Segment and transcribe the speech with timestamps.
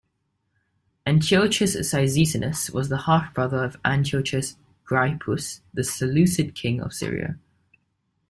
[1.05, 7.37] Antiochus Cyzicenus was the half brother of Antiochus Grypus, the Seleucid king of Syria.